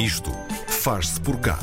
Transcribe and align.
Isto 0.00 0.32
faz-se 0.66 1.20
por 1.20 1.38
cá. 1.40 1.58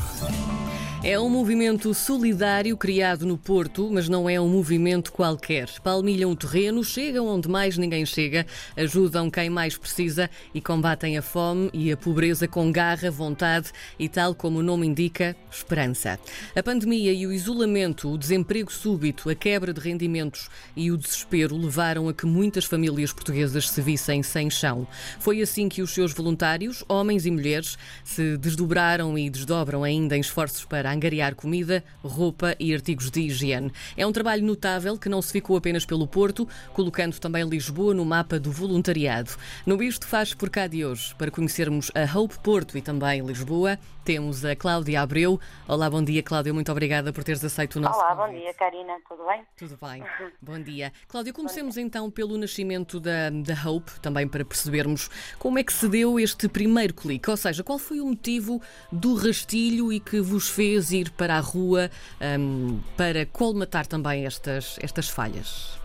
É 1.04 1.18
um 1.18 1.30
movimento 1.30 1.94
solidário 1.94 2.76
criado 2.76 3.24
no 3.24 3.38
Porto, 3.38 3.88
mas 3.88 4.08
não 4.08 4.28
é 4.28 4.40
um 4.40 4.48
movimento 4.48 5.12
qualquer. 5.12 5.70
Palmilham 5.80 6.32
o 6.32 6.36
terreno, 6.36 6.82
chegam 6.82 7.28
onde 7.28 7.48
mais 7.48 7.78
ninguém 7.78 8.04
chega, 8.04 8.44
ajudam 8.76 9.30
quem 9.30 9.48
mais 9.48 9.78
precisa 9.78 10.28
e 10.52 10.60
combatem 10.60 11.16
a 11.16 11.22
fome 11.22 11.70
e 11.72 11.92
a 11.92 11.96
pobreza 11.96 12.48
com 12.48 12.72
garra, 12.72 13.12
vontade 13.12 13.70
e, 13.96 14.08
tal 14.08 14.34
como 14.34 14.58
o 14.58 14.62
nome 14.62 14.88
indica, 14.88 15.36
esperança. 15.48 16.18
A 16.54 16.62
pandemia 16.64 17.12
e 17.12 17.28
o 17.28 17.32
isolamento, 17.32 18.10
o 18.10 18.18
desemprego 18.18 18.72
súbito, 18.72 19.30
a 19.30 19.36
quebra 19.36 19.72
de 19.72 19.80
rendimentos 19.80 20.50
e 20.74 20.90
o 20.90 20.96
desespero 20.96 21.56
levaram 21.56 22.08
a 22.08 22.12
que 22.12 22.26
muitas 22.26 22.64
famílias 22.64 23.12
portuguesas 23.12 23.70
se 23.70 23.80
vissem 23.80 24.20
sem 24.24 24.50
chão. 24.50 24.86
Foi 25.20 25.40
assim 25.40 25.68
que 25.68 25.80
os 25.80 25.94
seus 25.94 26.12
voluntários, 26.12 26.84
homens 26.88 27.24
e 27.24 27.30
mulheres, 27.30 27.78
se 28.02 28.36
desdobraram 28.36 29.16
e 29.16 29.30
desdobram 29.30 29.84
ainda 29.84 30.16
em 30.16 30.20
esforços 30.20 30.64
para 30.64 30.88
angariar 30.98 31.36
comida, 31.36 31.82
roupa 32.02 32.56
e 32.58 32.74
artigos 32.74 33.10
de 33.10 33.20
higiene. 33.20 33.72
É 33.96 34.04
um 34.04 34.12
trabalho 34.12 34.44
notável 34.44 34.98
que 34.98 35.08
não 35.08 35.22
se 35.22 35.32
ficou 35.32 35.56
apenas 35.56 35.86
pelo 35.86 36.06
Porto, 36.06 36.46
colocando 36.74 37.18
também 37.18 37.48
Lisboa 37.48 37.94
no 37.94 38.04
mapa 38.04 38.38
do 38.38 38.50
voluntariado. 38.50 39.30
No 39.64 39.80
Isto 39.82 40.08
Faz 40.08 40.34
por 40.34 40.50
cá 40.50 40.66
de 40.66 40.84
hoje, 40.84 41.14
para 41.14 41.30
conhecermos 41.30 41.90
a 41.94 42.18
Hope 42.18 42.38
Porto 42.40 42.76
e 42.76 42.82
também 42.82 43.24
Lisboa, 43.24 43.78
temos 44.08 44.42
a 44.42 44.56
Cláudia 44.56 45.02
Abreu. 45.02 45.38
Olá, 45.68 45.90
bom 45.90 46.02
dia, 46.02 46.22
Cláudia. 46.22 46.52
Muito 46.52 46.72
obrigada 46.72 47.12
por 47.12 47.22
teres 47.22 47.44
aceito 47.44 47.76
o 47.76 47.80
nosso 47.80 47.98
Olá, 47.98 48.16
convite. 48.16 48.32
bom 48.32 48.40
dia, 48.40 48.54
Karina. 48.54 48.94
Tudo 49.06 49.26
bem? 49.26 49.42
Tudo 49.56 49.78
bem. 49.80 50.02
Bom 50.40 50.62
dia. 50.62 50.92
Cláudia, 51.06 51.32
comecemos 51.32 51.76
então 51.76 52.10
pelo 52.10 52.38
nascimento 52.38 52.98
da, 52.98 53.28
da 53.28 53.68
Hope, 53.68 54.00
também 54.00 54.26
para 54.26 54.44
percebermos 54.44 55.10
como 55.38 55.58
é 55.58 55.62
que 55.62 55.72
se 55.72 55.86
deu 55.88 56.18
este 56.18 56.48
primeiro 56.48 56.94
clique, 56.94 57.28
ou 57.28 57.36
seja, 57.36 57.62
qual 57.62 57.78
foi 57.78 58.00
o 58.00 58.06
motivo 58.06 58.62
do 58.90 59.14
rastilho 59.14 59.92
e 59.92 60.00
que 60.00 60.20
vos 60.22 60.48
fez 60.48 60.77
ir 60.92 61.10
para 61.10 61.36
a 61.36 61.40
rua 61.40 61.90
um, 62.20 62.80
para 62.96 63.26
colmatar 63.26 63.86
também 63.86 64.26
estas, 64.26 64.78
estas 64.82 65.08
falhas? 65.08 65.78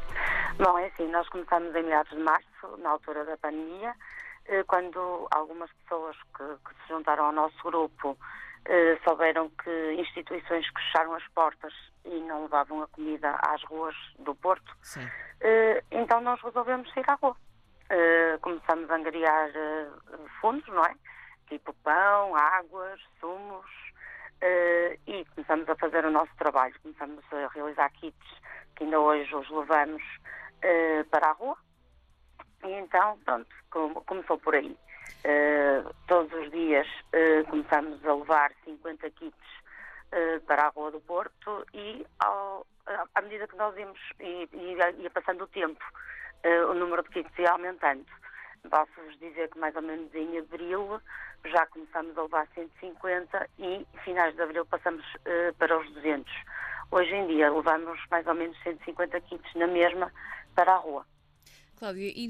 Bom, 0.57 0.77
é 0.77 0.87
assim, 0.87 1.07
nós 1.09 1.27
começamos 1.29 1.75
em 1.75 1.83
meados 1.83 2.11
de 2.11 2.23
março, 2.23 2.77
na 2.79 2.91
altura 2.91 3.25
da 3.25 3.35
pandemia, 3.37 3.93
eh, 4.45 4.63
quando 4.63 5.27
algumas 5.31 5.69
pessoas 5.83 6.15
que, 6.37 6.43
que 6.43 6.75
se 6.81 6.89
juntaram 6.89 7.25
ao 7.25 7.31
nosso 7.31 7.57
grupo 7.63 8.17
eh, 8.65 8.97
souberam 9.03 9.49
que 9.49 9.93
instituições 9.93 10.69
que 10.69 10.81
fecharam 10.81 11.13
as 11.15 11.27
portas 11.29 11.73
e 12.05 12.19
não 12.21 12.43
levavam 12.43 12.83
a 12.83 12.87
comida 12.87 13.35
às 13.41 13.63
ruas 13.63 13.95
do 14.19 14.35
Porto, 14.35 14.75
Sim. 14.81 15.07
eh, 15.41 15.83
então 15.91 16.21
nós 16.21 16.41
resolvemos 16.41 16.91
sair 16.93 17.05
à 17.07 17.15
rua. 17.15 17.35
Eh, 17.89 18.37
começamos 18.41 18.89
a 18.89 18.95
angariar 18.95 19.49
eh, 19.53 19.87
fundos, 20.39 20.67
não 20.67 20.83
é? 20.83 20.95
Tipo 21.47 21.73
pão, 21.83 22.35
águas, 22.35 22.99
sumos, 23.19 23.65
eh, 24.45 24.99
e 25.07 25.23
começamos 25.33 25.67
a 25.69 25.75
fazer 25.75 26.05
o 26.05 26.11
nosso 26.11 26.35
trabalho. 26.37 26.75
Começamos 26.81 27.23
a 27.31 27.47
realizar 27.53 27.89
kits 27.93 28.27
que 28.75 28.83
ainda 28.83 28.99
hoje 28.99 29.33
os 29.33 29.49
levamos 29.49 30.03
eh, 30.61 31.03
para 31.09 31.29
a 31.29 31.31
rua. 31.31 31.57
E 32.65 32.71
então, 32.73 33.17
pronto, 33.23 33.47
com- 33.71 33.93
começou 34.05 34.37
por 34.37 34.53
aí. 34.55 34.77
Eh, 35.23 35.81
todos 36.07 36.31
os 36.33 36.51
dias 36.51 36.87
começamos 37.49 38.05
a 38.05 38.13
levar 38.13 38.51
50 38.65 39.09
kits 39.11 39.37
para 40.45 40.65
a 40.65 40.69
Rua 40.69 40.91
do 40.91 40.99
Porto 41.01 41.65
e, 41.73 42.05
ao- 42.19 42.67
à- 43.15 43.21
medida 43.21 43.47
que 43.47 43.55
nós 43.55 43.75
íamos 43.77 43.99
e, 44.19 44.47
e 44.51 44.73
ia, 45.01 45.09
passando 45.09 45.45
o 45.45 45.47
tempo, 45.47 45.83
o 46.69 46.73
número 46.73 47.01
de 47.03 47.09
kits 47.09 47.39
ia 47.39 47.51
aumentando. 47.51 48.05
Posso-vos 48.73 49.15
dizer 49.19 49.49
que 49.49 49.59
mais 49.59 49.75
ou 49.75 49.83
menos 49.83 50.11
em 50.15 50.39
abril 50.39 50.99
já 51.45 51.63
começamos 51.67 52.17
a 52.17 52.23
levar 52.23 52.47
150 52.55 53.47
e 53.59 53.85
finais 54.03 54.35
de 54.35 54.41
abril 54.41 54.65
passamos 54.65 55.05
eh, 55.25 55.53
para 55.59 55.77
os 55.77 55.87
200. 55.91 56.33
Hoje 56.89 57.13
em 57.13 57.27
dia 57.27 57.51
levamos 57.51 57.99
mais 58.09 58.25
ou 58.25 58.33
menos 58.33 58.57
150 58.63 59.21
kits 59.21 59.53
na 59.53 59.67
mesma 59.67 60.11
para 60.55 60.73
a 60.73 60.77
rua. 60.77 61.05
Cláudia, 61.79 62.11
e 62.15 62.29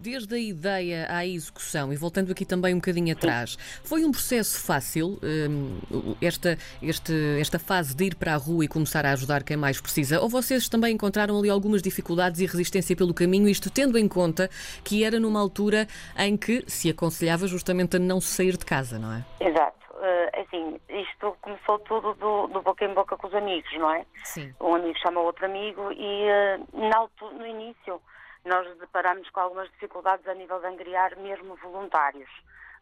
desde 0.00 0.34
a 0.34 0.38
ideia 0.38 1.06
à 1.08 1.24
execução, 1.26 1.92
e 1.92 1.96
voltando 1.96 2.32
aqui 2.32 2.44
também 2.44 2.74
um 2.74 2.78
bocadinho 2.78 3.12
atrás, 3.12 3.56
foi 3.84 4.04
um 4.04 4.10
processo 4.10 4.60
fácil 4.60 5.18
hum, 5.22 6.14
esta, 6.20 6.58
este, 6.82 7.12
esta 7.40 7.58
fase 7.58 7.94
de 7.94 8.04
ir 8.06 8.14
para 8.16 8.34
a 8.34 8.36
rua 8.36 8.64
e 8.64 8.68
começar 8.68 9.04
a 9.06 9.12
ajudar 9.12 9.42
quem 9.44 9.56
mais 9.56 9.80
precisa? 9.80 10.20
Ou 10.20 10.28
vocês 10.28 10.68
também 10.68 10.94
encontraram 10.94 11.38
ali 11.38 11.48
algumas 11.50 11.82
dificuldades 11.82 12.40
e 12.40 12.46
resistência 12.46 12.96
pelo 12.96 13.14
caminho, 13.14 13.48
isto 13.48 13.70
tendo 13.70 13.98
em 13.98 14.08
conta 14.08 14.50
que 14.82 15.04
era 15.04 15.20
numa 15.20 15.38
altura 15.40 15.86
em 16.18 16.36
que 16.36 16.64
se 16.66 16.90
aconselhava 16.90 17.46
justamente 17.46 17.96
a 17.96 18.00
não 18.00 18.20
sair 18.20 18.56
de 18.56 18.64
casa, 18.64 18.98
não 18.98 19.12
é? 19.12 19.24
Exato. 19.40 19.76
Eh, 20.02 20.40
assim, 20.42 20.80
isto 20.88 21.36
começou 21.40 21.78
tudo 21.80 22.14
do, 22.14 22.46
do 22.48 22.62
boca 22.62 22.84
em 22.84 22.92
boca 22.94 23.16
com 23.16 23.26
os 23.28 23.34
amigos, 23.34 23.70
não 23.78 23.90
é? 23.92 24.04
Sim. 24.24 24.52
Um 24.60 24.74
amigo 24.74 24.98
chama 24.98 25.20
outro 25.20 25.46
amigo 25.46 25.90
e 25.92 26.22
eh, 26.24 26.58
na 26.72 26.98
altu- 26.98 27.32
no 27.32 27.46
início 27.46 28.00
nós 28.46 28.78
deparamos 28.78 29.28
com 29.30 29.40
algumas 29.40 29.68
dificuldades 29.72 30.26
a 30.28 30.34
nível 30.34 30.60
de 30.60 30.66
angriar 30.66 31.16
mesmo 31.18 31.56
voluntários. 31.56 32.30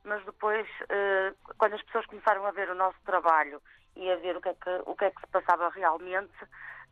Mas 0.04 0.22
depois, 0.26 0.66
eh, 0.90 1.32
quando 1.56 1.74
as 1.74 1.82
pessoas 1.82 2.04
começaram 2.06 2.44
a 2.46 2.50
ver 2.50 2.68
o 2.70 2.74
nosso 2.74 2.98
trabalho 3.06 3.60
e 3.96 4.10
a 4.10 4.16
ver 4.16 4.36
o 4.36 4.40
que 4.42 4.50
é 4.50 4.54
que, 4.54 4.82
o 4.84 4.94
que, 4.94 5.06
é 5.06 5.10
que 5.10 5.20
se 5.20 5.26
passava 5.28 5.70
realmente, 5.70 6.34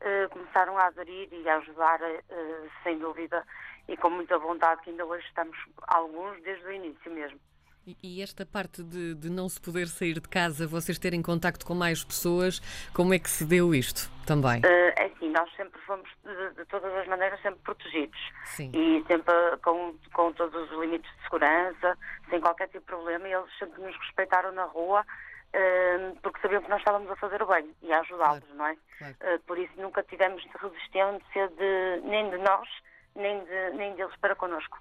eh, 0.00 0.26
começaram 0.28 0.78
a 0.78 0.86
aderir 0.86 1.28
e 1.30 1.46
a 1.46 1.56
ajudar, 1.58 2.00
eh, 2.02 2.22
sem 2.82 2.98
dúvida, 2.98 3.44
e 3.86 3.96
com 3.98 4.08
muita 4.08 4.38
vontade, 4.38 4.80
que 4.82 4.90
ainda 4.90 5.04
hoje 5.04 5.26
estamos 5.26 5.56
alguns 5.88 6.40
desde 6.42 6.64
o 6.64 6.72
início 6.72 7.12
mesmo. 7.12 7.38
E- 8.02 8.22
esta 8.22 8.46
parte 8.46 8.82
de, 8.82 9.14
de 9.14 9.28
não 9.28 9.48
se 9.48 9.60
poder 9.60 9.88
sair 9.88 10.14
de 10.14 10.28
casa, 10.28 10.66
vocês 10.66 10.98
terem 10.98 11.20
contacto 11.20 11.66
com 11.66 11.74
mais 11.74 12.02
pessoas, 12.02 12.60
como 12.94 13.12
é 13.12 13.18
que 13.18 13.28
se 13.28 13.44
deu 13.44 13.74
isto 13.74 14.08
também? 14.24 14.62
É 14.64 15.08
nós 15.32 15.52
sempre 15.56 15.80
fomos, 15.82 16.08
de, 16.24 16.54
de 16.54 16.64
todas 16.66 16.92
as 16.94 17.06
maneiras, 17.08 17.40
sempre 17.42 17.60
protegidos. 17.62 18.18
Sim. 18.44 18.70
E 18.74 19.04
sempre 19.06 19.34
com, 19.62 19.94
com 20.12 20.32
todos 20.32 20.70
os 20.70 20.78
limites 20.78 21.10
de 21.16 21.22
segurança, 21.24 21.98
sem 22.30 22.40
qualquer 22.40 22.66
tipo 22.68 22.80
de 22.80 22.86
problema, 22.86 23.28
e 23.28 23.32
eles 23.32 23.58
sempre 23.58 23.80
nos 23.82 23.96
respeitaram 23.98 24.52
na 24.52 24.64
rua, 24.64 25.04
eh, 25.52 26.12
porque 26.22 26.40
sabiam 26.40 26.62
que 26.62 26.70
nós 26.70 26.78
estávamos 26.80 27.10
a 27.10 27.16
fazer 27.16 27.42
o 27.42 27.46
bem 27.46 27.74
e 27.82 27.92
a 27.92 28.00
ajudá-los, 28.00 28.44
Claro, 28.44 28.54
não 28.56 28.66
é? 28.66 28.76
claro. 28.98 29.16
Eh, 29.20 29.38
por 29.46 29.58
isso 29.58 29.72
nunca 29.76 30.02
tivemos 30.02 30.44
resistência 30.60 31.48
de, 31.48 32.00
nem 32.04 32.30
de 32.30 32.38
nós, 32.38 32.68
nem, 33.14 33.44
de, 33.44 33.70
nem 33.76 33.94
deles 33.94 34.14
para 34.20 34.34
connosco. 34.34 34.78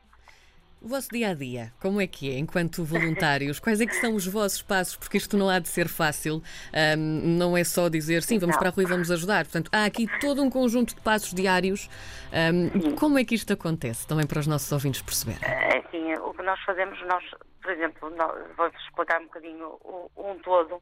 O 0.84 0.88
vosso 0.88 1.10
dia 1.10 1.30
a 1.30 1.34
dia, 1.36 1.72
como 1.80 2.02
é 2.02 2.08
que 2.08 2.32
é 2.32 2.40
enquanto 2.40 2.84
voluntários? 2.84 3.60
Quais 3.60 3.80
é 3.80 3.86
que 3.86 3.94
são 3.94 4.16
os 4.16 4.26
vossos 4.26 4.64
passos? 4.64 4.96
Porque 4.98 5.16
isto 5.16 5.38
não 5.38 5.48
há 5.48 5.60
de 5.60 5.68
ser 5.68 5.88
fácil, 5.88 6.42
ahm, 6.74 7.38
não 7.38 7.56
é 7.56 7.64
só 7.64 7.88
dizer 7.88 8.24
sim, 8.24 8.40
vamos 8.40 8.56
Não. 8.56 8.60
para 8.60 8.70
a 8.70 8.72
rua 8.72 8.84
e 8.84 8.88
vamos 8.88 9.12
ajudar. 9.12 9.46
Portanto, 9.46 9.70
há 9.72 9.86
aqui 9.86 10.08
todo 10.20 10.42
um 10.42 10.50
conjunto 10.50 10.96
de 10.96 11.02
passos 11.02 11.36
diários. 11.36 11.88
Ahm, 12.34 12.96
como 12.96 13.20
é 13.20 13.24
que 13.24 13.36
isto 13.36 13.54
acontece? 13.54 14.08
Também 14.08 14.26
para 14.26 14.40
os 14.40 14.48
nossos 14.48 14.72
ouvintes 14.72 15.04
perceberem. 15.04 15.40
É 15.44 15.78
assim, 15.78 16.16
o 16.16 16.34
que 16.34 16.42
nós 16.42 16.60
fazemos, 16.62 17.00
nós, 17.06 17.24
por 17.62 17.72
exemplo, 17.72 18.12
vou-vos 18.58 18.82
explicar 18.82 19.22
um 19.22 19.26
bocadinho 19.26 19.78
um 20.18 20.40
todo. 20.40 20.82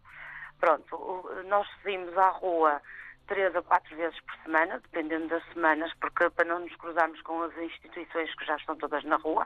Pronto, 0.62 1.30
nós 1.50 1.68
saímos 1.84 2.18
à 2.18 2.30
rua 2.30 2.82
três 3.28 3.54
a 3.54 3.62
quatro 3.62 3.94
vezes 3.98 4.18
por 4.22 4.34
semana, 4.46 4.80
dependendo 4.80 5.28
das 5.28 5.44
semanas, 5.54 5.92
porque 6.00 6.30
para 6.30 6.46
não 6.46 6.60
nos 6.62 6.74
cruzarmos 6.78 7.22
com 7.24 7.44
as 7.44 7.58
instituições 7.58 8.34
que 8.36 8.46
já 8.46 8.56
estão 8.56 8.78
todas 8.78 9.04
na 9.04 9.18
rua. 9.18 9.46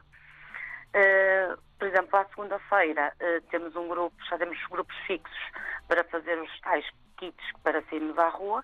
Eh, 0.93 1.55
por 1.79 1.87
exemplo, 1.87 2.17
à 2.19 2.25
segunda-feira 2.25 3.13
eh, 3.19 3.41
temos 3.49 3.75
um 3.75 3.87
grupo, 3.87 4.15
já 4.29 4.37
temos 4.37 4.57
grupos 4.67 4.95
fixos 5.07 5.51
para 5.87 6.03
fazer 6.05 6.37
os 6.39 6.59
tais 6.61 6.85
kits 7.17 7.43
para 7.63 7.81
sairmos 7.89 8.17
à 8.17 8.29
rua. 8.29 8.63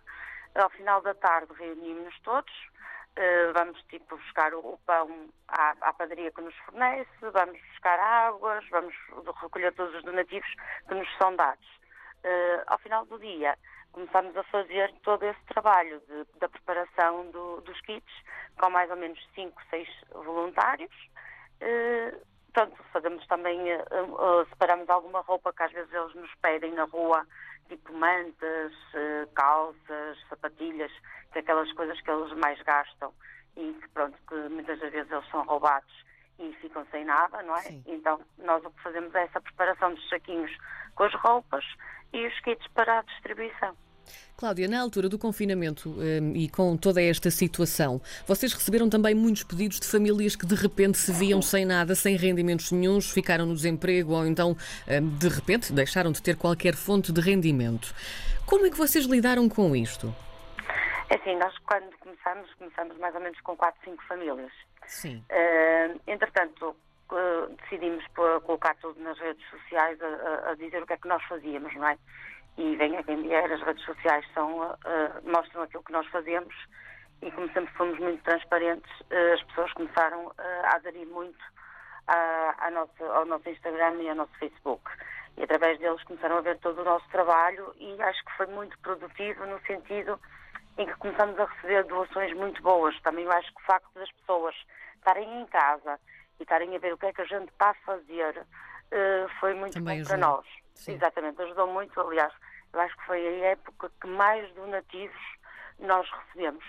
Ao 0.56 0.69
final 0.69 1.01
da 1.01 1.13
tarde 1.16 1.51
reunimos-nos 1.53 2.19
todos, 2.22 2.53
eh, 3.16 3.51
vamos 3.53 3.81
tipo 3.89 4.16
buscar 4.16 4.53
o, 4.53 4.59
o 4.59 4.78
pão 4.85 5.29
à, 5.47 5.75
à 5.81 5.94
padaria 5.94 6.31
que 6.31 6.41
nos 6.41 6.56
fornece, 6.57 7.09
vamos 7.34 7.59
buscar 7.72 8.00
águas, 8.00 8.63
vamos 8.69 8.94
recolher 9.41 9.73
todos 9.73 9.95
os 9.95 10.03
donativos 10.03 10.50
que 10.88 10.94
nos 10.95 11.07
são 11.18 11.36
dados. 11.36 11.68
Ao 12.68 12.77
final 12.80 13.06
do 13.06 13.18
dia 13.18 13.57
começamos 13.94 14.36
a 14.36 14.44
fazer 14.44 14.94
todo 15.03 15.24
esse 15.24 15.39
trabalho 15.45 16.01
de- 16.01 16.39
da 16.39 16.50
preparação 16.50 17.31
do- 17.31 17.62
dos 17.62 17.80
kits 17.81 18.13
com 18.59 18.69
mais 18.69 18.89
ou 18.92 18.98
menos 18.98 19.18
5, 19.33 19.59
6 19.69 19.88
voluntários. 20.12 20.92
Eh, 21.61 22.13
Portanto, 22.51 22.83
fazemos 22.91 23.25
também, 23.27 23.71
eh, 23.71 23.85
separamos 24.50 24.89
alguma 24.89 25.21
roupa 25.21 25.53
que 25.53 25.63
às 25.63 25.71
vezes 25.71 25.94
eles 25.94 26.15
nos 26.15 26.33
pedem 26.41 26.73
na 26.73 26.85
rua, 26.85 27.25
tipo 27.67 27.94
mantas, 27.94 28.73
eh, 28.95 29.27
calças, 29.35 30.17
sapatilhas, 30.27 30.91
que 31.31 31.38
é 31.38 31.41
aquelas 31.41 31.71
coisas 31.73 32.01
que 32.01 32.09
eles 32.09 32.33
mais 32.33 32.59
gastam 32.63 33.13
e 33.56 33.73
que, 33.73 33.88
pronto, 33.89 34.17
que 34.27 34.35
muitas 34.50 34.79
das 34.79 34.91
vezes 34.91 35.11
eles 35.11 35.29
são 35.29 35.45
roubados 35.45 36.06
e 36.39 36.51
ficam 36.53 36.85
sem 36.89 37.06
nada, 37.06 37.44
não 37.44 37.56
é? 37.56 37.62
Sim. 37.62 37.83
Então, 37.85 38.19
nós 38.39 38.65
o 38.65 38.71
que 38.71 38.81
fazemos 38.81 39.13
é 39.13 39.23
essa 39.23 39.39
preparação 39.39 39.94
dos 39.94 40.09
saquinhos 40.09 40.51
com 40.95 41.03
as 41.03 41.13
roupas 41.13 41.63
e 42.12 42.25
os 42.25 42.39
kits 42.39 42.67
para 42.73 43.00
a 43.00 43.01
distribuição. 43.03 43.77
Cláudia, 44.38 44.67
na 44.67 44.79
altura 44.79 45.09
do 45.09 45.19
confinamento 45.19 45.89
um, 45.89 46.35
e 46.35 46.50
com 46.50 46.77
toda 46.77 47.01
esta 47.01 47.29
situação, 47.29 48.01
vocês 48.25 48.53
receberam 48.53 48.89
também 48.89 49.13
muitos 49.13 49.44
pedidos 49.44 49.79
de 49.79 49.88
famílias 49.88 50.35
que 50.35 50.45
de 50.45 50.56
repente 50.56 50.97
se 50.97 51.11
viam 51.11 51.41
sem 51.41 51.65
nada, 51.65 51.94
sem 51.95 52.15
rendimentos 52.15 52.71
nenhums, 52.71 53.11
ficaram 53.11 53.45
no 53.45 53.53
desemprego 53.53 54.13
ou 54.13 54.25
então 54.25 54.56
um, 54.88 55.09
de 55.17 55.27
repente 55.27 55.73
deixaram 55.73 56.11
de 56.11 56.21
ter 56.21 56.35
qualquer 56.38 56.75
fonte 56.75 57.11
de 57.11 57.21
rendimento. 57.21 57.94
Como 58.45 58.65
é 58.65 58.69
que 58.69 58.77
vocês 58.77 59.06
lidaram 59.06 59.47
com 59.47 59.75
isto? 59.75 60.13
É 61.09 61.15
assim, 61.15 61.35
nós 61.38 61.55
quando 61.59 61.89
começamos, 62.00 62.53
começamos 62.53 62.97
mais 62.97 63.13
ou 63.15 63.21
menos 63.21 63.39
com 63.41 63.55
4, 63.55 63.79
5 63.83 64.03
famílias. 64.05 64.51
Sim. 64.85 65.23
Uh, 65.29 66.00
entretanto, 66.07 66.75
uh, 67.12 67.55
decidimos 67.63 68.03
colocar 68.44 68.75
tudo 68.75 69.00
nas 69.01 69.17
redes 69.19 69.44
sociais 69.50 70.00
a, 70.01 70.51
a, 70.51 70.55
dizer 70.55 70.81
o 70.81 70.88
que 70.88 70.94
é 70.94 70.97
que 70.97 71.07
nós 71.07 71.23
fazíamos, 71.23 71.73
não 71.75 71.88
é? 71.88 71.97
E 72.59 72.75
venha 72.75 73.01
quem 73.03 73.21
vier, 73.21 73.50
as 73.50 73.61
redes 73.61 73.85
sociais 73.85 74.25
são, 74.33 74.59
uh, 74.59 74.75
mostram 75.23 75.63
aquilo 75.63 75.81
que 75.81 75.94
nós 75.94 76.06
fazemos 76.07 76.53
e 77.21 77.31
como 77.31 77.50
sempre 77.53 77.73
fomos 77.73 77.97
muito 78.00 78.21
transparentes, 78.23 78.91
as 79.33 79.44
pessoas 79.44 79.71
começaram 79.73 80.31
a 80.38 80.75
aderir 80.75 81.07
muito 81.07 81.39
à, 82.07 82.56
à 82.59 82.71
nossa, 82.71 83.06
ao 83.13 83.25
nosso 83.25 83.50
Instagram 83.50 83.95
e 84.01 84.09
ao 84.09 84.15
nosso 84.15 84.31
Facebook. 84.39 84.89
E 85.38 85.44
através 85.44 85.79
deles 85.79 86.03
começaram 86.03 86.38
a 86.38 86.41
ver 86.41 86.57
todo 86.59 86.81
o 86.81 86.85
nosso 86.85 87.07
trabalho 87.09 87.73
e 87.77 88.01
acho 88.01 88.23
que 88.25 88.31
foi 88.38 88.47
muito 88.47 88.77
produtivo 88.79 89.45
no 89.45 89.59
sentido 89.62 90.19
em 90.77 90.85
que 90.85 90.95
começamos 90.95 91.38
a 91.39 91.45
receber 91.45 91.83
doações 91.85 92.33
muito 92.35 92.62
boas. 92.62 93.00
Também 93.01 93.25
eu 93.25 93.31
acho 93.31 93.53
que 93.53 93.62
o 93.62 93.65
facto 93.65 93.89
das 93.95 94.12
pessoas 94.13 94.55
estarem 94.95 95.41
em 95.41 95.45
casa 95.47 96.00
e 96.39 96.44
estarem 96.44 96.75
a 96.75 96.79
ver 96.79 96.94
o 96.94 96.97
que 96.97 97.05
é 97.05 97.13
que 97.13 97.21
a 97.21 97.25
gente 97.25 97.50
está 97.50 97.71
a 97.71 97.73
fazer 97.85 98.38
uh, 98.38 99.29
foi 99.39 99.53
muito 99.53 99.73
Também 99.73 100.01
bom 100.01 100.07
para 100.07 100.17
nós. 100.17 100.45
Sim. 100.73 100.94
Exatamente, 100.94 101.41
ajudou 101.41 101.67
muito. 101.67 102.00
Aliás, 102.00 102.33
eu 102.74 102.80
acho 102.81 102.95
que 102.98 103.06
foi 103.06 103.27
a 103.27 103.48
época 103.51 103.92
que 104.01 104.07
mais 104.07 104.51
donativos 104.54 105.39
nós 105.80 106.07
recebemos. 106.10 106.63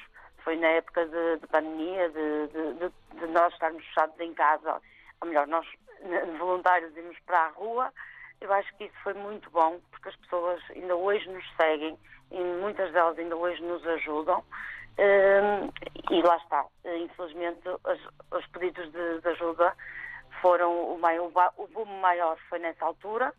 Foi 0.44 0.56
na 0.56 0.68
época 0.68 1.06
de, 1.06 1.36
de 1.38 1.46
pandemia, 1.48 2.08
de, 2.08 2.46
de, 2.48 3.20
de, 3.20 3.26
nós 3.26 3.52
estarmos 3.52 3.84
fechados 3.86 4.18
em 4.20 4.32
casa, 4.34 4.80
ou 5.20 5.28
melhor, 5.28 5.46
nós 5.46 5.66
voluntários 6.38 6.96
irmos 6.96 7.18
para 7.26 7.38
a 7.38 7.48
rua. 7.48 7.92
Eu 8.40 8.52
acho 8.52 8.74
que 8.76 8.84
isso 8.84 8.96
foi 9.02 9.12
muito 9.14 9.50
bom, 9.50 9.78
porque 9.90 10.08
as 10.08 10.16
pessoas 10.16 10.62
ainda 10.70 10.96
hoje 10.96 11.28
nos 11.28 11.44
seguem 11.56 11.98
e 12.30 12.38
muitas 12.38 12.90
delas 12.92 13.18
ainda 13.18 13.36
hoje 13.36 13.62
nos 13.62 13.86
ajudam. 13.86 14.42
Uh, 14.98 15.72
e 16.10 16.22
lá 16.22 16.36
está, 16.36 16.66
infelizmente, 16.84 17.60
os, 17.68 18.38
os 18.38 18.46
pedidos 18.48 18.90
de, 18.92 19.28
ajuda 19.28 19.74
foram 20.40 20.94
o, 20.94 20.98
maior, 20.98 21.30
o 21.56 21.66
boom 21.68 21.84
maior 22.00 22.36
foi 22.48 22.58
nessa 22.58 22.84
altura, 22.84 23.32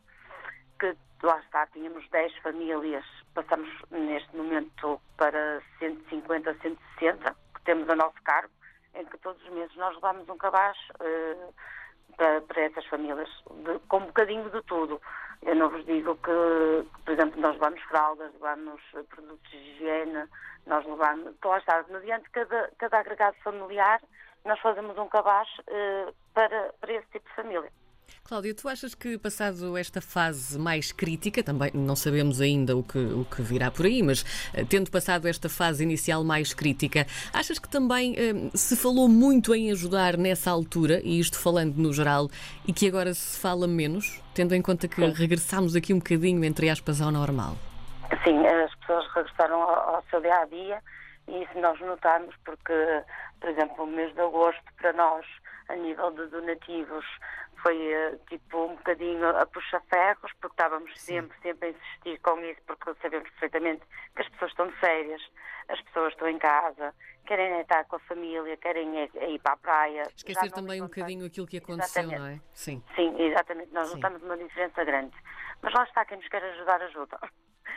que 0.82 0.98
lá 1.28 1.40
está, 1.40 1.68
tínhamos 1.68 2.08
10 2.10 2.36
famílias, 2.38 3.06
passamos 3.36 3.70
neste 3.92 4.36
momento 4.36 5.00
para 5.18 5.62
150, 5.78 6.54
160, 6.56 7.36
que 7.54 7.62
temos 7.64 7.88
a 7.90 7.96
nosso 7.96 8.22
cargo, 8.24 8.52
em 8.96 9.06
que 9.06 9.18
todos 9.20 9.42
os 9.44 9.50
meses 9.52 9.76
nós 9.76 9.94
levamos 9.96 10.28
um 10.28 10.38
cabaz 10.38 10.76
uh, 10.96 11.54
para, 12.18 12.42
para, 12.42 12.62
essas 12.64 12.86
famílias, 12.88 13.30
de, 13.64 13.80
com 13.88 13.98
um 13.98 14.06
bocadinho 14.08 14.50
de 14.50 14.62
tudo. 14.64 15.00
Eu 15.44 15.56
não 15.56 15.70
vos 15.70 15.86
digo 15.86 16.16
que, 16.16 16.88
por 17.06 17.14
exemplo, 17.14 17.40
nós 17.40 17.54
levamos 17.54 17.82
fraldas, 17.84 18.34
levamos 18.34 18.82
produtos 19.10 19.50
de 19.52 19.58
higiene, 19.58 20.28
nós 20.66 20.86
levamos. 20.86 21.28
Estou 21.28 21.54
a 21.54 21.60
estar, 21.60 21.86
mediante 21.88 22.30
cada, 22.32 22.72
cada 22.78 23.00
agregado 23.00 23.38
familiar, 23.44 24.02
nós 24.44 24.60
fazemos 24.60 24.98
um 24.98 25.08
cabaz 25.08 25.48
uh, 25.60 26.14
para, 26.34 26.74
para 26.80 26.94
esse 26.94 27.08
tipo 27.12 27.30
de 27.30 27.36
família. 27.36 27.72
Cláudia, 28.24 28.54
tu 28.54 28.68
achas 28.70 28.96
que 28.96 29.18
passado 29.18 29.78
esta 29.78 30.02
fase 30.02 30.58
mais 30.58 30.92
crítica, 30.92 31.44
também 31.44 31.72
não 31.74 31.96
sabemos 31.96 32.40
ainda 32.40 32.78
o 32.78 32.84
que, 32.84 32.98
o 32.98 33.26
que 33.26 33.42
virá 33.42 33.70
por 33.70 33.86
aí, 33.86 34.02
mas 34.02 34.22
uh, 34.22 34.66
tendo 34.70 34.90
passado 34.90 35.28
esta 35.28 35.50
fase 35.50 35.84
inicial 35.84 36.24
mais 36.24 36.54
crítica, 36.54 37.06
achas 37.34 37.60
que 37.60 37.70
também 37.70 38.14
uh, 38.14 38.58
se 38.58 38.76
falou 38.76 39.10
muito 39.10 39.54
em 39.54 39.72
ajudar 39.72 40.18
nessa 40.18 40.50
altura, 40.52 41.02
e 41.04 41.20
isto 41.20 41.40
falando 41.40 41.76
no 41.78 41.92
geral, 41.92 42.30
e 42.68 42.72
que 42.72 42.88
agora 42.88 43.14
se 43.14 43.40
fala 43.40 43.68
menos, 43.68 44.22
tendo 44.34 44.56
em 44.56 44.62
conta 44.62 44.88
que 44.88 44.96
Sim. 44.96 45.12
regressamos 45.12 45.76
aqui 45.76 45.94
um 45.94 45.98
bocadinho, 45.98 46.44
entre 46.44 46.70
aspas, 46.70 47.02
ao 47.02 47.12
normal? 47.12 47.56
Sim, 48.24 48.46
as 48.46 48.74
pessoas 48.76 49.06
regressaram 49.14 49.62
ao, 49.62 49.96
ao 49.96 50.04
seu 50.10 50.22
dia 50.22 50.36
a 50.36 50.46
dia 50.46 50.82
e 51.28 51.44
isso 51.44 51.60
nós 51.60 51.80
notamos 51.80 52.36
porque, 52.44 53.04
por 53.40 53.50
exemplo, 53.50 53.84
o 53.84 53.88
mês 53.88 54.14
de 54.14 54.22
agosto 54.22 54.64
para 54.78 54.94
nós, 54.94 55.26
a 55.72 55.76
nível 55.76 56.12
de 56.12 56.28
donativos, 56.28 57.06
foi 57.62 57.78
uh, 57.78 58.20
tipo 58.30 58.66
um 58.66 58.76
bocadinho 58.76 59.28
a 59.28 59.46
puxa-ferros, 59.46 60.32
porque 60.40 60.54
estávamos 60.54 60.92
sempre, 61.00 61.38
sempre 61.42 61.70
a 61.70 61.72
insistir 61.72 62.20
com 62.22 62.40
isso, 62.40 62.62
porque 62.66 62.94
sabemos 63.02 63.30
perfeitamente 63.32 63.84
que 64.16 64.22
as 64.22 64.30
pessoas 64.30 64.52
estão 64.52 64.68
de 64.68 64.76
férias, 64.78 65.22
as 65.70 65.82
pessoas 65.82 66.14
estão 66.14 66.28
em 66.28 66.40
casa, 66.40 66.94
querem 67.26 67.60
estar 67.62 67.86
com 67.86 67.96
a 67.96 68.00
família, 68.00 68.58
querem 68.58 69.04
ir, 69.04 69.12
ir 69.30 69.40
para 69.40 69.54
a 69.54 69.58
praia. 69.58 70.04
Esquecer 70.16 70.52
também 70.52 70.82
um 70.82 70.86
bocadinho 70.86 71.26
aquilo 71.26 71.48
que 71.48 71.58
aconteceu, 71.58 72.04
exatamente. 72.04 72.20
não 72.20 72.28
é? 72.28 72.42
Sim. 72.54 72.84
Sim, 72.96 73.22
exatamente. 73.22 73.72
Nós 73.72 73.88
Sim. 73.90 73.96
notamos 73.96 74.24
uma 74.24 74.38
diferença 74.38 74.84
grande. 74.84 75.16
Mas 75.62 75.74
lá 75.74 75.84
está, 75.84 76.04
quem 76.06 76.18
nos 76.18 76.28
quer 76.28 76.44
ajudar, 76.44 76.82
ajuda. 76.82 77.20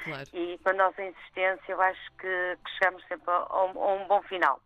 Claro. 0.04 0.28
E 0.32 0.58
com 0.58 0.70
a 0.70 0.72
nossa 0.72 1.02
insistência, 1.02 1.72
eu 1.72 1.80
acho 1.80 2.12
que, 2.18 2.58
que 2.64 2.70
chegamos 2.78 3.02
sempre 3.06 3.30
a, 3.30 3.64
um, 3.64 3.78
a 3.78 3.92
um 3.94 4.08
bom 4.08 4.22
final. 4.22 4.60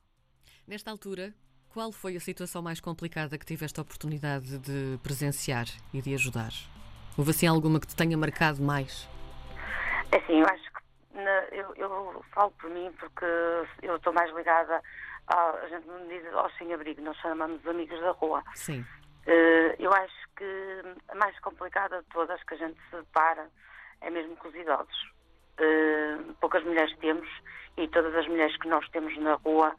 Nesta 0.66 0.90
altura, 0.90 1.34
qual 1.72 1.92
foi 1.92 2.16
a 2.16 2.20
situação 2.20 2.62
mais 2.62 2.80
complicada 2.80 3.38
que 3.38 3.44
tiveste 3.44 3.78
a 3.78 3.82
oportunidade 3.82 4.58
de 4.58 4.98
presenciar 5.02 5.66
e 5.92 6.00
de 6.00 6.14
ajudar? 6.14 6.50
Houve 7.16 7.30
assim 7.30 7.46
alguma 7.46 7.80
que 7.80 7.86
te 7.86 7.96
tenha 7.96 8.16
marcado 8.16 8.62
mais? 8.62 9.08
Assim, 10.12 10.40
eu 10.40 10.46
acho 10.46 10.64
que 10.72 11.18
na, 11.18 11.44
eu, 11.52 11.74
eu, 11.76 12.24
falo 12.32 12.50
por 12.52 12.70
mim 12.70 12.90
porque 12.98 13.26
eu 13.82 13.96
estou 13.96 14.12
mais 14.12 14.34
ligada 14.34 14.82
a, 15.28 15.50
a 15.50 15.68
gente 15.68 15.86
não 15.86 16.06
diz 16.08 16.24
ao 16.32 16.50
sem-abrigo, 16.52 17.02
nós 17.02 17.16
chamamos 17.18 17.66
amigos 17.66 18.00
da 18.00 18.12
rua. 18.12 18.42
Sim. 18.54 18.80
Uh, 19.26 19.74
eu 19.78 19.92
acho 19.92 20.28
que 20.36 20.82
a 21.08 21.14
mais 21.16 21.38
complicada 21.40 22.00
de 22.00 22.08
todas 22.08 22.42
que 22.44 22.54
a 22.54 22.56
gente 22.56 22.80
se 22.88 22.96
depara 22.96 23.46
é 24.00 24.10
mesmo 24.10 24.36
com 24.36 24.48
os 24.48 24.54
idosos. 24.54 25.12
Uh, 25.60 26.34
poucas 26.40 26.64
mulheres 26.64 26.96
temos 26.98 27.28
e 27.76 27.86
todas 27.88 28.14
as 28.14 28.26
mulheres 28.26 28.56
que 28.56 28.68
nós 28.68 28.88
temos 28.88 29.16
na 29.18 29.34
rua 29.34 29.74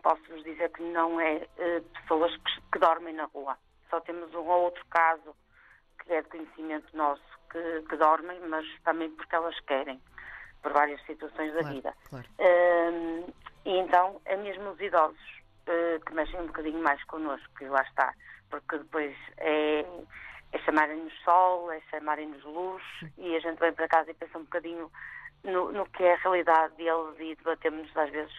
posso-vos 0.00 0.42
dizer 0.44 0.70
que 0.70 0.82
não 0.82 1.20
é 1.20 1.36
uh, 1.36 1.82
pessoas 2.00 2.34
que, 2.36 2.60
que, 2.72 2.78
dormem 2.78 3.14
na 3.14 3.24
rua. 3.26 3.56
Só 3.88 4.00
temos 4.00 4.32
um 4.34 4.46
ou 4.46 4.64
outro 4.64 4.84
caso 4.90 5.34
que 6.02 6.12
é 6.12 6.22
de 6.22 6.28
conhecimento 6.28 6.96
nosso 6.96 7.22
que, 7.50 7.82
que 7.88 7.96
dormem, 7.96 8.40
mas 8.48 8.66
também 8.84 9.10
porque 9.10 9.34
elas 9.34 9.58
querem, 9.60 10.00
por 10.62 10.72
várias 10.72 11.00
situações 11.06 11.52
da 11.52 11.60
claro, 11.60 11.74
vida. 11.74 11.94
Claro. 12.08 12.26
Uh, 12.38 13.34
e 13.64 13.76
então 13.78 14.20
é 14.24 14.36
mesmo 14.36 14.70
os 14.70 14.80
idosos 14.80 15.40
uh, 15.68 16.04
que 16.04 16.14
mexem 16.14 16.40
um 16.40 16.46
bocadinho 16.46 16.82
mais 16.82 17.02
connosco, 17.04 17.48
que 17.58 17.66
lá 17.66 17.82
está, 17.82 18.14
porque 18.48 18.78
depois 18.78 19.16
é, 19.38 19.84
é 20.52 20.58
chamarem-nos 20.60 21.14
sol, 21.22 21.70
é 21.72 21.80
chamarem-nos 21.90 22.42
luz, 22.44 22.82
e 23.18 23.36
a 23.36 23.40
gente 23.40 23.58
vem 23.58 23.72
para 23.72 23.88
casa 23.88 24.10
e 24.10 24.14
pensa 24.14 24.38
um 24.38 24.44
bocadinho 24.44 24.90
no, 25.44 25.72
no 25.72 25.86
que 25.86 26.04
é 26.04 26.14
a 26.14 26.18
realidade 26.18 26.74
deles 26.74 27.16
e 27.18 27.34
debatemos 27.36 27.96
às 27.96 28.10
vezes 28.10 28.32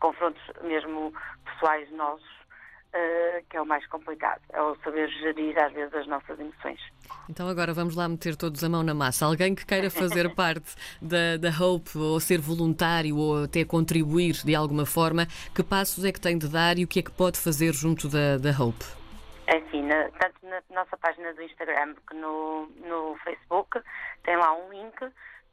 confrontos 0.00 0.42
mesmo 0.62 1.12
pessoais 1.44 1.90
nossos, 1.92 2.26
uh, 2.94 3.44
que 3.48 3.56
é 3.56 3.62
o 3.62 3.66
mais 3.66 3.86
complicado, 3.86 4.40
é 4.52 4.60
o 4.60 4.74
saber 4.76 5.08
gerir 5.08 5.56
às 5.62 5.72
vezes 5.72 5.94
as 5.94 6.06
nossas 6.06 6.38
emoções. 6.38 6.80
Então 7.28 7.48
agora 7.48 7.72
vamos 7.72 7.94
lá 7.94 8.08
meter 8.08 8.36
todos 8.36 8.62
a 8.64 8.68
mão 8.68 8.82
na 8.82 8.94
massa. 8.94 9.26
Alguém 9.26 9.54
que 9.54 9.64
queira 9.64 9.90
fazer 9.90 10.32
parte 10.34 10.74
da, 11.00 11.36
da 11.36 11.50
Hope 11.50 11.96
ou 11.96 12.18
ser 12.20 12.40
voluntário 12.40 13.16
ou 13.16 13.44
até 13.44 13.64
contribuir 13.64 14.34
de 14.44 14.54
alguma 14.54 14.86
forma, 14.86 15.26
que 15.54 15.62
passos 15.62 16.04
é 16.04 16.12
que 16.12 16.20
tem 16.20 16.36
de 16.36 16.48
dar 16.48 16.78
e 16.78 16.84
o 16.84 16.88
que 16.88 17.00
é 17.00 17.02
que 17.02 17.12
pode 17.12 17.38
fazer 17.38 17.72
junto 17.72 18.08
da, 18.08 18.38
da 18.38 18.50
Hope? 18.50 18.84
É 19.46 19.56
assim, 19.56 19.82
na, 19.82 20.08
tanto 20.10 20.46
na 20.46 20.62
nossa 20.74 20.96
página 20.96 21.32
do 21.34 21.42
Instagram 21.42 21.94
que 22.08 22.14
no, 22.14 22.66
no 22.86 23.16
Facebook, 23.24 23.80
tem 24.22 24.36
lá 24.36 24.52
um 24.52 24.70
link 24.70 24.96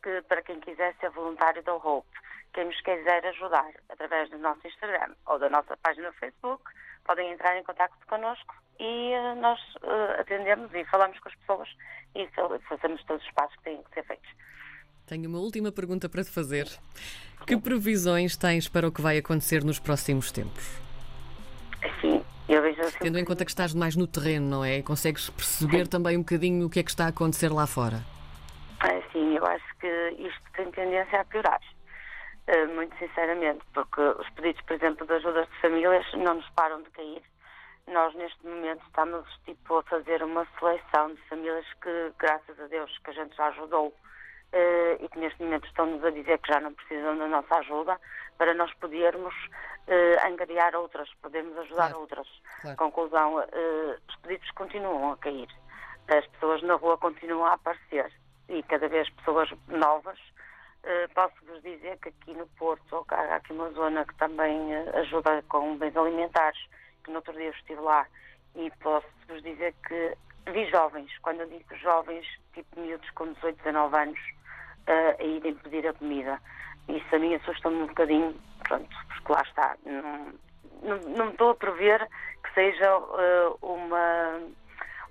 que 0.07 0.21
para 0.21 0.41
quem 0.41 0.57
quiser 0.61 0.95
ser 1.01 1.09
voluntário 1.09 1.61
da 1.63 1.75
Hope 1.75 2.07
quem 2.53 2.65
nos 2.65 2.79
quiser 2.81 3.25
ajudar 3.27 3.69
através 3.89 4.29
do 4.29 4.37
nosso 4.37 4.65
Instagram 4.65 5.13
ou 5.25 5.37
da 5.37 5.49
nossa 5.49 5.75
página 5.77 6.07
no 6.07 6.13
Facebook, 6.13 6.63
podem 7.05 7.31
entrar 7.33 7.57
em 7.57 7.63
contato 7.63 7.93
connosco 8.07 8.55
e 8.79 9.11
uh, 9.13 9.35
nós 9.39 9.59
uh, 9.83 10.21
atendemos 10.21 10.73
e 10.73 10.85
falamos 10.85 11.19
com 11.19 11.27
as 11.27 11.35
pessoas 11.35 11.69
e 12.15 12.27
fazemos 12.67 13.03
todos 13.03 13.23
os 13.23 13.31
passos 13.33 13.55
que 13.57 13.63
têm 13.63 13.83
que 13.83 13.93
ser 13.93 14.03
feitos. 14.05 14.29
Tenho 15.05 15.29
uma 15.29 15.39
última 15.39 15.71
pergunta 15.71 16.07
para 16.09 16.23
te 16.23 16.31
fazer. 16.31 16.67
Que 17.45 17.57
previsões 17.57 18.35
tens 18.37 18.67
para 18.67 18.87
o 18.87 18.91
que 18.91 19.01
vai 19.01 19.17
acontecer 19.17 19.63
nos 19.63 19.77
próximos 19.77 20.31
tempos? 20.31 20.65
Sim, 22.01 22.23
eu 22.49 22.61
vejo 22.61 22.81
assim. 22.81 22.97
Tendo 22.99 23.19
em 23.19 23.25
conta 23.25 23.45
que 23.45 23.51
estás 23.51 23.73
mais 23.73 23.95
no 23.95 24.07
terreno, 24.07 24.49
não 24.49 24.65
é? 24.65 24.81
Consegues 24.81 25.29
perceber 25.29 25.83
Sim. 25.83 25.89
também 25.91 26.17
um 26.17 26.21
bocadinho 26.21 26.65
o 26.65 26.69
que 26.69 26.79
é 26.79 26.83
que 26.83 26.89
está 26.89 27.05
a 27.05 27.09
acontecer 27.09 27.49
lá 27.49 27.67
fora? 27.67 28.16
Acho 29.47 29.77
que 29.79 29.87
isto 30.19 30.51
tem 30.55 30.71
tendência 30.71 31.21
a 31.21 31.25
piorar. 31.25 31.61
Eh, 32.47 32.65
muito 32.67 32.95
sinceramente, 32.97 33.63
porque 33.73 34.01
os 34.01 34.29
pedidos, 34.31 34.61
por 34.61 34.73
exemplo, 34.73 35.05
de 35.05 35.13
ajudas 35.13 35.47
de 35.49 35.61
famílias 35.61 36.05
não 36.13 36.35
nos 36.35 36.49
param 36.51 36.81
de 36.81 36.89
cair. 36.91 37.21
Nós, 37.87 38.13
neste 38.15 38.45
momento, 38.45 38.81
estamos 38.85 39.25
tipo, 39.45 39.77
a 39.77 39.83
fazer 39.83 40.23
uma 40.23 40.45
seleção 40.57 41.13
de 41.13 41.21
famílias 41.23 41.65
que, 41.81 42.13
graças 42.17 42.59
a 42.59 42.67
Deus, 42.67 42.97
que 42.99 43.09
a 43.09 43.13
gente 43.13 43.35
já 43.35 43.47
ajudou 43.47 43.87
uh, 43.87 45.03
e 45.03 45.09
que 45.09 45.19
neste 45.19 45.41
momento 45.43 45.65
estão-nos 45.67 46.03
a 46.05 46.09
dizer 46.09 46.37
que 46.39 46.51
já 46.53 46.59
não 46.61 46.73
precisam 46.73 47.17
da 47.17 47.27
nossa 47.27 47.55
ajuda 47.55 47.99
para 48.37 48.53
nós 48.53 48.73
podermos 48.75 49.33
uh, 49.35 50.27
angariar 50.27 50.73
outras, 50.75 51.09
podermos 51.21 51.57
ajudar 51.57 51.89
Claro. 51.89 51.99
outras. 51.99 52.27
Claro. 52.61 52.77
Conclusão, 52.77 53.35
os 54.07 54.15
pedidos 54.17 54.49
continuam 54.51 55.11
a 55.11 55.17
cair. 55.17 55.49
As 56.07 56.25
pessoas 56.27 56.61
na 56.63 56.75
rua 56.75 56.97
continuam 56.97 57.45
a 57.45 57.53
aparecer 57.53 58.09
e 58.49 58.63
cada 58.63 58.87
vez 58.87 59.09
pessoas 59.09 59.49
novas. 59.67 60.19
Uh, 60.83 61.11
Posso-vos 61.13 61.61
dizer 61.63 61.97
que 61.99 62.09
aqui 62.09 62.33
no 62.33 62.47
Porto, 62.57 63.05
há 63.09 63.35
aqui 63.35 63.51
uma 63.51 63.69
zona 63.71 64.05
que 64.05 64.15
também 64.15 64.57
uh, 64.73 64.97
ajuda 64.99 65.43
com 65.49 65.77
bens 65.77 65.95
alimentares, 65.97 66.59
que 67.03 67.09
no 67.11 67.17
outro 67.17 67.33
dia 67.33 67.47
eu 67.47 67.51
estive 67.51 67.81
lá 67.81 68.07
e 68.55 68.71
posso-vos 68.81 69.43
dizer 69.43 69.73
que 69.85 70.17
vi 70.51 70.69
jovens, 70.69 71.11
quando 71.21 71.41
eu 71.41 71.47
digo 71.47 71.75
jovens, 71.75 72.25
tipo 72.53 72.79
miúdos 72.79 73.09
com 73.11 73.33
18, 73.33 73.57
19 73.57 73.97
anos, 73.97 74.19
uh, 74.87 75.19
a 75.19 75.23
irem 75.23 75.55
pedir 75.55 75.87
a 75.87 75.93
comida. 75.93 76.39
Isso 76.87 77.15
a 77.15 77.19
mim 77.19 77.35
assusta-me 77.35 77.81
um 77.81 77.87
bocadinho, 77.87 78.33
pronto, 78.63 78.95
porque 79.07 79.33
lá 79.33 79.41
está. 79.41 79.75
Não, 79.85 80.33
não, 80.83 80.97
não 81.17 81.25
me 81.25 81.31
estou 81.31 81.49
a 81.49 81.55
prever 81.55 82.07
que 82.43 82.53
seja 82.53 82.97
uma, 83.61 84.39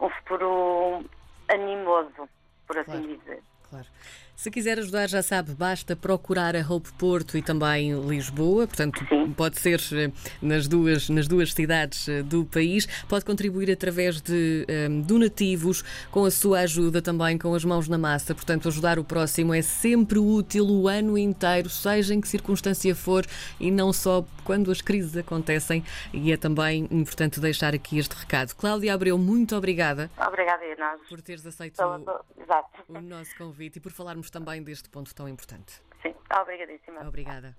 um 0.00 0.09
futuro 0.09 1.05
animoso, 1.49 2.28
por 2.67 2.79
assim 2.79 2.91
Claro. 2.93 3.17
dizer. 3.19 3.43
Claro. 3.71 3.87
Se 4.37 4.50
quiser 4.50 4.78
ajudar, 4.78 5.09
já 5.09 5.23
sabe, 5.23 5.55
basta 5.55 5.97
procurar 5.97 6.55
a 6.55 6.61
Hope 6.61 6.93
Porto 6.99 7.38
e 7.38 7.43
também 7.43 7.99
Lisboa, 8.07 8.66
portanto, 8.66 9.02
Sim. 9.09 9.33
pode 9.33 9.59
ser 9.59 9.81
eh, 9.95 10.12
nas 10.43 10.69
duas, 10.69 11.09
nas 11.09 11.26
duas 11.26 11.55
cidades 11.55 12.07
eh, 12.07 12.23
do 12.23 12.45
país. 12.45 12.87
Pode 13.09 13.25
contribuir 13.25 13.71
através 13.71 14.21
de 14.21 14.66
eh, 14.69 14.88
donativos, 15.07 15.83
com 16.11 16.26
a 16.26 16.31
sua 16.31 16.61
ajuda 16.61 17.00
também, 17.00 17.38
com 17.38 17.55
as 17.55 17.64
mãos 17.64 17.88
na 17.88 17.97
massa. 17.97 18.35
Portanto, 18.35 18.69
ajudar 18.69 18.99
o 18.99 19.05
próximo 19.05 19.55
é 19.55 19.62
sempre 19.62 20.19
útil 20.19 20.66
o 20.66 20.87
ano 20.87 21.16
inteiro, 21.16 21.71
seja 21.71 22.12
em 22.14 22.21
que 22.21 22.28
circunstância 22.28 22.95
for 22.95 23.25
e 23.59 23.71
não 23.71 23.90
só 23.90 24.23
quando 24.45 24.71
as 24.71 24.83
crises 24.83 25.16
acontecem. 25.16 25.83
E 26.12 26.31
é 26.31 26.37
também 26.37 26.87
importante 26.90 27.40
deixar 27.40 27.75
aqui 27.75 27.99
este 27.99 28.12
recado. 28.12 28.55
Cláudia 28.55 28.93
Abreu, 28.93 29.16
muito 29.16 29.57
obrigada 29.57 30.11
Obrigada 30.19 30.62
a 30.62 30.76
nós. 30.76 31.09
por 31.09 31.23
teres 31.23 31.45
aceito 31.47 31.81
o, 31.83 32.99
o 32.99 33.00
nosso 33.00 33.35
convite 33.38 33.78
e 33.78 33.81
por 33.81 33.93
falarmos 33.93 34.25
também 34.30 34.62
deste 34.62 34.88
ponto 34.88 35.14
tão 35.14 35.28
importante. 35.28 35.83
Sim, 36.02 36.14
obrigadíssima. 36.40 37.06
Obrigada. 37.06 37.54